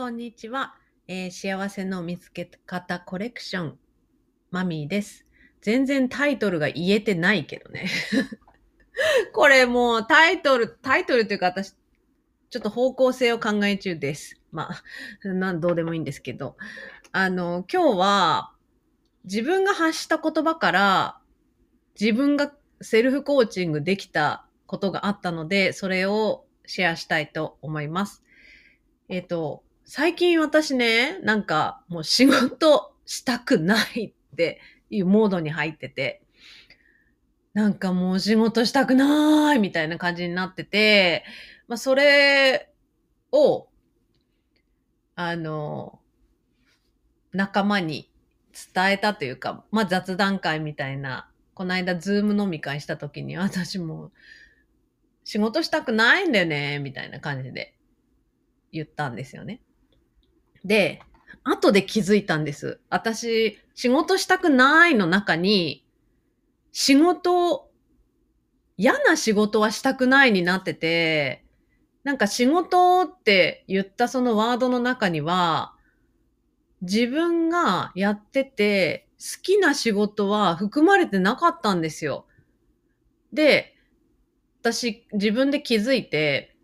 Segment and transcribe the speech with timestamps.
[0.00, 0.76] こんにちは、
[1.08, 3.78] えー幸せの見つけ方コレクション、
[4.50, 5.26] マミーです。
[5.60, 7.86] 全然タイトルが言えてないけどね。
[9.34, 14.40] これもうタイトル、タイトルというか私、ちょっと方向性を考え中です。
[14.52, 16.56] まあ、なんどうでもいいんですけど。
[17.12, 18.54] あの、今日は
[19.24, 21.20] 自分が発した言葉から
[22.00, 28.24] 自分がセルフコーチングできたことがあったので、それをシェアしたいと思います。
[29.10, 29.62] えっ、と、
[29.92, 36.22] 最近私ね、なんかもう仕事したくないっていうモードに入ってて、
[37.54, 41.24] なんかもう仕事したくないみたいな感じになってて、
[41.66, 42.70] まあそれ
[43.32, 43.66] を、
[45.16, 45.98] あの、
[47.32, 48.08] 仲間に
[48.72, 54.12] 伝えたというか、まあ雑談会みたいな、この間ズーム飲み会した時に私も
[55.24, 57.74] 仕事したくないんだよね、みたいな感じで
[58.70, 59.60] 言ったんですよね。
[60.64, 61.02] で、
[61.42, 62.80] 後で気づいたんです。
[62.90, 65.86] 私、仕事したくないの中に、
[66.72, 67.70] 仕事、
[68.76, 71.44] 嫌な仕事はしたくないになってて、
[72.04, 75.74] なんか仕事って言ったそのワードの中には、
[76.82, 82.26] 自分がやってて好きな仕事は含まれてなかったんですよ。
[83.32, 83.74] で、
[84.62, 86.56] 私自分で気づいて、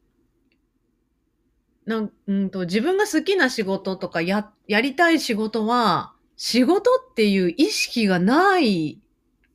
[1.87, 9.01] なんうんと自分が好きな仕事とかややりたい仕事は仕事っていう意識がない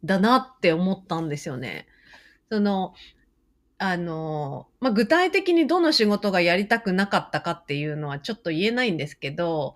[0.04, 1.88] だなって思ったんですよね。
[2.50, 2.94] その
[3.78, 9.76] あの、まあ、具体的にどの仕事がやりたくなかったかっていうのはちょっと言えないんですけど、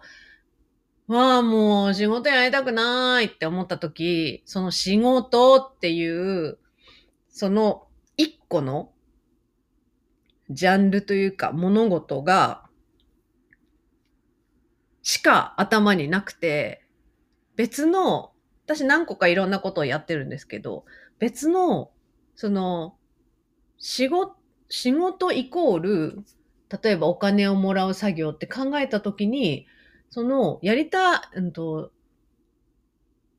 [1.07, 6.59] わあ、もう仕事やりたくないって思った時、その仕事っていう、
[7.29, 8.91] その一個の
[10.49, 12.65] ジャンルというか物事が、
[15.01, 16.83] しか頭になくて、
[17.55, 18.31] 別の、
[18.65, 20.85] 私何個かいろんなことをやってるんですけど、
[21.19, 21.91] 別の、
[22.35, 22.97] その、
[23.77, 24.35] 仕事、
[24.69, 26.23] 仕事イコール、
[26.83, 29.67] 例えばお金をもらう作業って考えたときに、
[30.09, 31.91] その、やりた、うんと、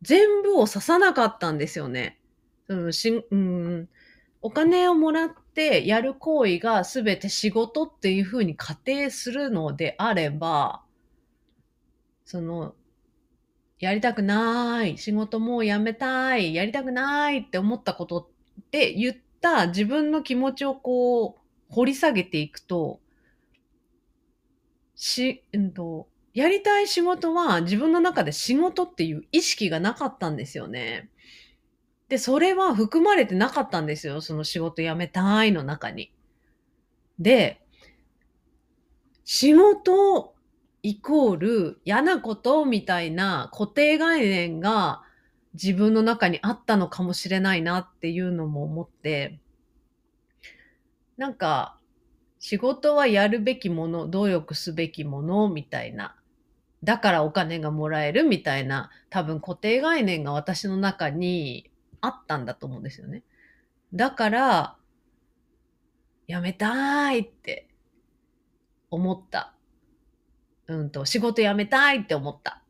[0.03, 2.21] 全部を指さなかったんですよね。
[2.69, 3.89] そのしうん、
[4.43, 10.83] お金をもらってやる行為が全て仕事っていうふうに仮定するのであれば、
[12.25, 12.75] その、
[13.79, 23.01] やりたくない、仕事もうやめたい、やりたくないって思ったことって言った自分の気持ちをこう掘り下げていくと、
[24.95, 31.11] し、うんと、やりたい仕事は自分の中で仕事っていう意識がなかったんですよね。
[32.09, 34.21] で、それは含まれてなかったんですよ。
[34.21, 36.13] その仕事辞めたいの中に。
[37.19, 37.61] で、
[39.25, 40.35] 仕事
[40.83, 45.03] イコール嫌なことみたいな固定概念が
[45.55, 49.41] 自分の中にあったのかもしれないなっていうのも思って、
[51.17, 51.77] なんか
[52.39, 56.15] 仕事はやるべきもの、努力すべきものみたいな。
[56.85, 61.69] だからお金がもらえるみたいな多分固定概念が私の中に
[62.01, 63.23] あったんだと思うんですよね。
[63.95, 64.77] だから、
[66.27, 67.69] やめたいって
[68.91, 69.55] 思った。
[70.67, 72.63] うんと、仕事辞めたいって思った。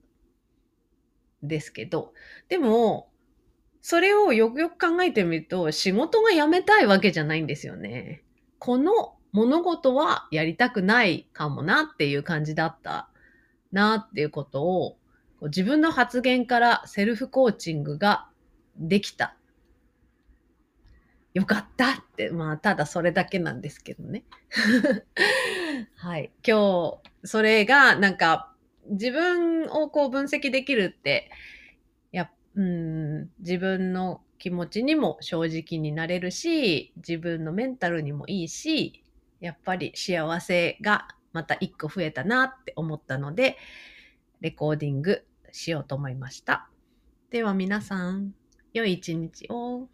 [1.42, 2.12] ですけど、
[2.48, 3.10] でも、
[3.81, 8.25] それをよくよく考えてみると、仕事が辞めたいわけじゃないんですよね。
[8.58, 13.08] この物事はやりたくないかもなっていう感じだった
[13.70, 14.98] なっていうことを、
[15.43, 18.28] 自分の発言からセルフコーチングが
[18.78, 19.37] できた。
[21.34, 24.25] よかったって、まあ、ただそれだけなんですけどね。
[25.97, 26.31] はい。
[26.47, 28.54] 今日、それが、なんか、
[28.88, 31.31] 自分をこう分析できるって、
[32.10, 39.04] や、うん、自分の気持ちにも正直になれるし、自分のメンタルにもいいし、
[39.41, 43.58] やっぱり幸せがまた一個増えたなって思ったので、
[44.40, 46.70] レコーディングしようと思いました。
[47.31, 48.34] では皆さん、
[48.76, 49.88] 良い一日を。